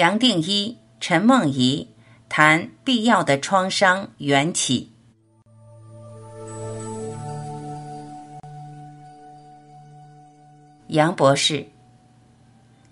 [0.00, 1.86] 杨定一、陈梦怡
[2.26, 4.90] 谈必要的创伤缘起。
[10.86, 11.66] 杨博士，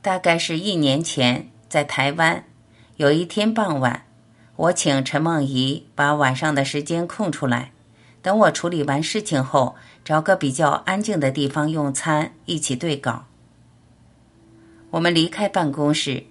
[0.00, 2.44] 大概是一年前，在台湾，
[2.94, 4.04] 有一天傍晚，
[4.54, 7.72] 我请陈梦怡把晚上的时间空出来，
[8.22, 9.74] 等我处理完事情后，
[10.04, 13.24] 找个比较安静的地方用餐，一起对稿。
[14.90, 16.26] 我们离开办公室，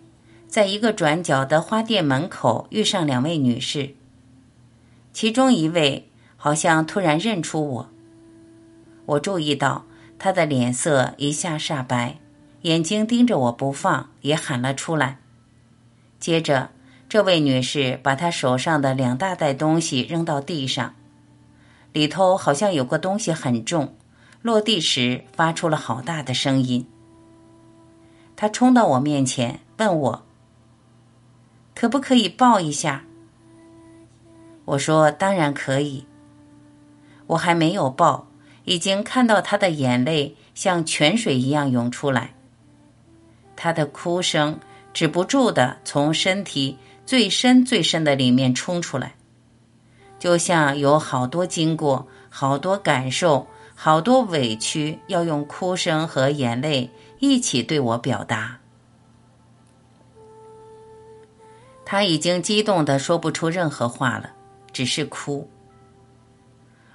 [0.52, 3.95] 在一个转角的花店门口遇上两位女士，
[5.13, 7.89] 其中一位好像突然认出我，
[9.05, 9.85] 我注意到。
[10.20, 12.17] 她的脸色一下煞白，
[12.63, 15.20] 眼睛盯着我不放，也喊了出来。
[16.20, 16.72] 接着，
[17.08, 20.94] 这位女士把她手上的两大袋东西扔到地上，
[21.94, 23.95] 里头好像有个东西很重，
[24.41, 26.86] 落地时发出了好大的声音。
[28.36, 30.23] 她冲到我面前，问我
[31.75, 33.03] ：“可不可以抱一下？”
[34.66, 36.05] 我说：“当然可以。”
[37.27, 38.27] 我还没有抱。
[38.64, 42.36] 已经看到他的眼泪像泉水一样涌出来，
[43.55, 44.59] 他的哭声
[44.94, 49.16] 止不住的从身体最深最深的里面冲出来，
[50.19, 58.61] 就像有好多经过、好多感受、好多委屈，要用哭声和眼泪一起对我表达。
[61.92, 64.30] 他已经激动的说不出任何话了，
[64.72, 65.50] 只是哭。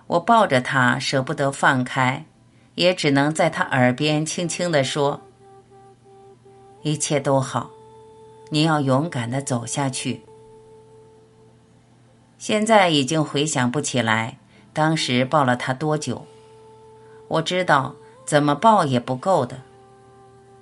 [0.07, 2.25] 我抱着他，舍不得放开，
[2.77, 5.21] 也只能在他耳边轻轻的说
[6.81, 7.71] ：“一切都好，
[8.49, 10.23] 你要勇敢的走下去。”
[12.39, 14.39] 现在已经回想不起来
[14.73, 16.25] 当时抱了他多久，
[17.29, 17.95] 我知道
[18.25, 19.61] 怎么抱也不够的，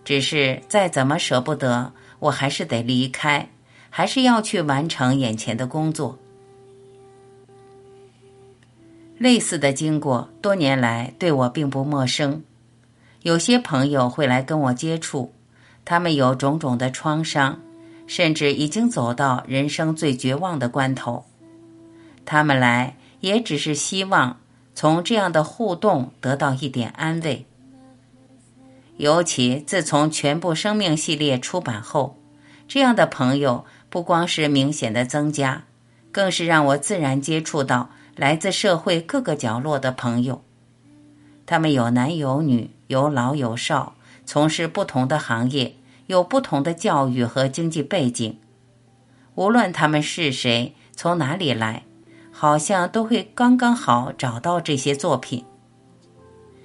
[0.05, 3.49] 只是再怎么舍不得，我还是得离开，
[3.97, 6.19] 还是要去完成眼前的工作。
[9.19, 12.43] 类似的经过多年来对我并不陌生，
[13.23, 15.33] 有些朋友会来跟我接触，
[15.85, 17.61] 他们有种种的创伤，
[18.09, 21.25] 甚至已经走到人生最绝望的关头。
[22.25, 24.41] 他们来也只是希望
[24.75, 27.47] 从这样的互动得到一点安慰。
[28.97, 32.19] 尤其自从全部生命系列出版后，
[32.67, 33.65] 这样的朋友
[33.95, 35.67] 不光是明显的增加，
[36.11, 37.91] 更是让我自然接触到。
[38.17, 40.43] 来自社会各个角落的朋友，
[41.47, 43.95] 他们有男有女，有老有少，
[44.27, 45.77] 从事不同的行业，
[46.09, 48.37] 有不同的教育和经济背景。
[49.37, 51.85] 无论他们是谁，从哪里来，
[52.33, 55.45] 好像都会刚刚好找到这些作品。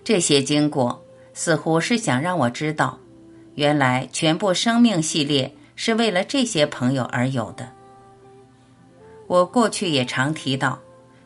[0.03, 1.03] 这些经过
[1.35, 2.97] 似乎是想让我知道，
[3.53, 7.71] 原来全部生命系列是为了这些朋友而有的。
[9.27, 10.79] 我过去也常提到。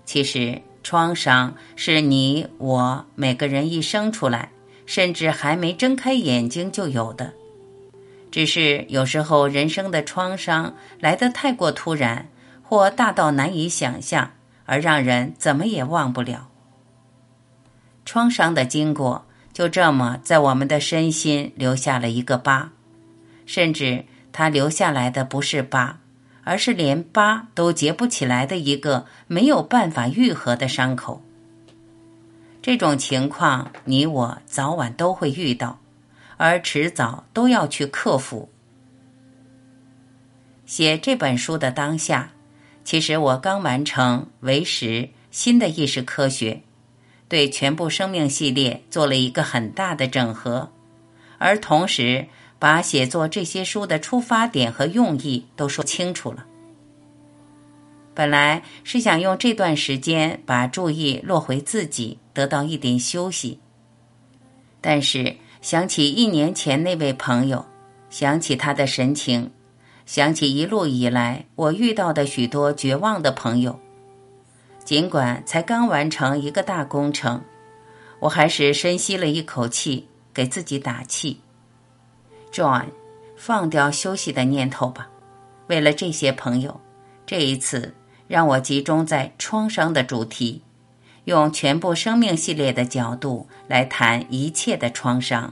[0.05, 4.51] 其实，创伤是你我每个人一生出来，
[4.85, 7.33] 甚至还没睁开眼睛就有的。
[8.29, 12.29] 只是有时候人生的创伤来得太过突然，
[12.61, 14.33] 或大到难以想象，
[14.65, 16.49] 而让人怎么也忘不了。
[18.05, 22.71] 创伤的经过就这么在我们的身心留下了一个疤，
[23.47, 25.99] 甚至它留下来的不是疤。
[26.45, 31.23] 而是连疤都结不起来的一个没有办法愈合的伤口。
[32.61, 35.79] 这种情况，你我早晚都会遇到，
[36.35, 38.49] 而迟早都要去克服。
[40.65, 42.31] 写这本书的当下，
[42.83, 46.55] 其实我刚完成《为实新的意识科学》，
[47.29, 50.69] 对全部生命系列做了一个很大的整合，
[51.37, 52.27] 而同时。
[52.63, 56.45] 把写作这些书的出发点和用意都说清楚了。
[58.13, 63.59] 本来是想用这段时间把注意落回自己，得到一点休息。
[64.79, 67.65] 但是想起一年前那位朋友，
[68.09, 69.51] 想起他的神情，
[70.05, 73.77] 想起一路以来我遇到的许多绝望的朋友，
[74.85, 77.43] 尽管才刚完成一个大工程，
[78.21, 81.41] 我还是深吸了一口气，给自己打气。
[82.53, 82.85] John，
[83.35, 85.09] 放掉休息的念头吧。
[85.67, 86.79] 为了这些朋友，
[87.25, 87.93] 这一次
[88.27, 90.61] 让我集中在创伤的主题，
[91.23, 95.51] 用全部生命系列的角度来谈一切的创伤。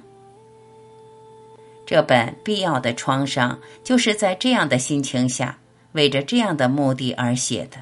[1.86, 5.58] 这本必要的创伤就是在这样的心情下，
[5.94, 7.78] 为着这样的目的而写的。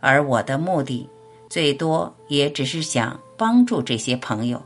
[0.00, 1.08] 而我的目的，
[1.48, 4.60] 最多也只是想帮助这些朋友。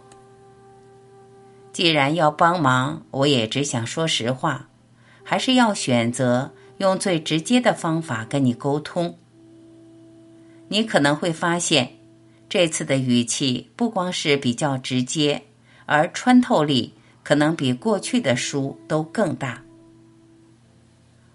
[1.76, 4.70] 既然要帮忙，我也只想说实话，
[5.22, 9.18] 还是要选择用最直接的方法跟你沟通。
[10.68, 11.98] 你可能会发现，
[12.48, 15.42] 这次的语气不光是比较直接，
[15.84, 19.62] 而穿透力可能比过去的书都更大。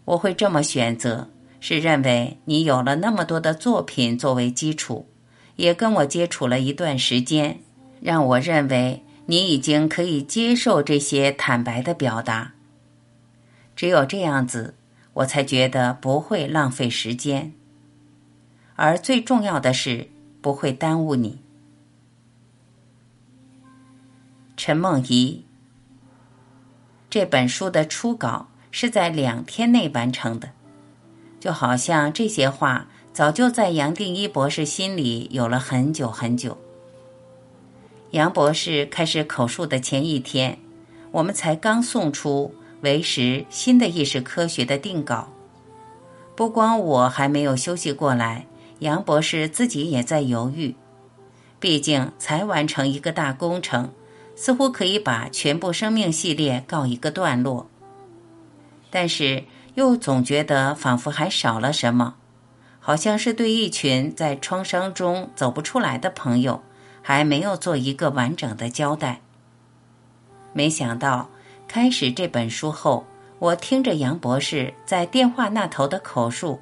[0.06, 1.30] 我会这么选择，
[1.60, 5.08] 是认为你有了那么多的作品作为基础，
[5.58, 7.60] 也跟我接触了一段时间，
[8.02, 12.52] 让我认为你已经可以接受这些坦白的表达。
[13.78, 14.76] 只有这样子，
[15.14, 17.54] 我才觉得不会浪费时间，
[18.76, 20.10] 而最重要的是
[20.42, 21.40] 不会耽误你。
[24.58, 25.46] 陈梦怡
[27.10, 28.50] 这本书的初稿。
[28.74, 30.52] 是在两天内完成的，
[31.42, 36.58] 就好像这些话早就在杨定一博士心里有了很久很久。
[38.12, 40.58] 杨博士开始口述的前一天，
[41.12, 45.30] 我们才刚送出为时新的意识科学的定稿。
[46.36, 48.48] 不光我还没有休息过来，
[48.80, 50.76] 杨博士自己也在犹豫。
[51.58, 53.92] 毕竟才完成一个大工程，
[54.36, 57.70] 似乎可以把全部生命系列告一个段落。
[58.90, 62.16] 但是又总觉得仿佛还少了什么，
[62.82, 66.62] 好像是对一群在创伤中走不出来的朋友，
[67.02, 69.22] 还没有做一个完整的交代。
[70.54, 71.30] 没想到
[71.68, 73.06] 开始这本书后，
[73.40, 76.60] 我听着杨博士在电话那头的口述，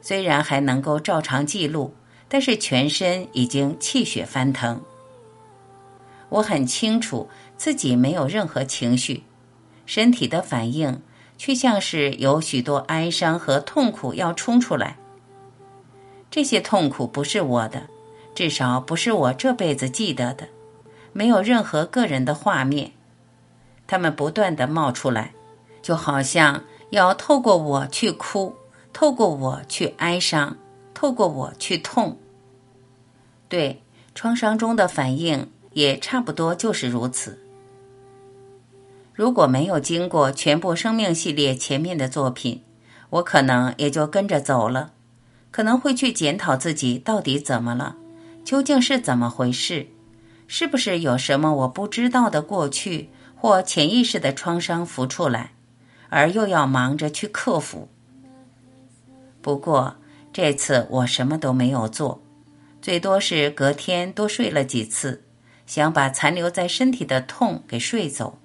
[0.00, 1.94] 虽然还能够照常记录，
[2.28, 4.80] 但是全身已经气血翻腾。
[6.28, 9.24] 我很清楚自己没有任何情绪，
[9.84, 11.02] 身体的反应。
[11.38, 14.96] 却像是有许多哀伤和痛苦要冲出来。
[16.30, 17.86] 这些痛苦不是我的，
[18.36, 20.46] 至少不是我这辈子记得的，
[21.14, 22.92] 没有任何个人的画面。
[23.86, 25.32] 他们不断的冒出来，
[25.80, 28.54] 就好像要透过我去哭，
[28.92, 30.58] 透过我去哀伤，
[30.92, 32.18] 透过我去痛。
[33.48, 33.80] 对
[34.14, 37.38] 创伤中的反应也差不多就是如此。
[39.14, 42.62] 如果没有经过全部生命系列前面的作品，
[43.08, 44.92] 我可能也就跟着走了，
[45.50, 47.96] 可能会去检讨自己到底怎么了，
[48.46, 49.88] 究竟是怎么回事，
[50.46, 55.50] 是不是有什么我不知道的过去或潜意识的创伤浮出来，
[56.10, 57.88] 而又要忙着去克服。
[59.42, 59.96] 不过
[60.32, 62.22] 这次我什么都没有做，
[62.80, 65.24] 最多是隔天多睡了几次，
[65.66, 68.38] 想把残留在身体的痛给睡走。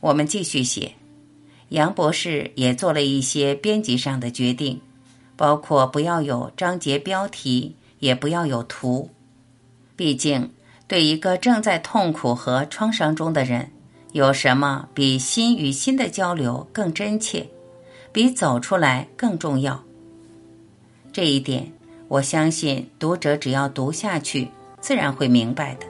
[0.00, 0.94] 我们继续写，
[1.68, 4.80] 杨博士也做了一些编辑上的决定，
[5.36, 9.10] 包括不要有章节标题，也不要有图。
[9.96, 10.50] 毕竟，
[10.86, 13.70] 对一个正在痛苦和创伤中的人，
[14.12, 17.48] 有什么比心与心的交流更真切，
[18.12, 19.82] 比走出来更重要？
[21.12, 21.72] 这一点，
[22.06, 24.48] 我相信读者只要读下去，
[24.80, 25.86] 自然会明白的。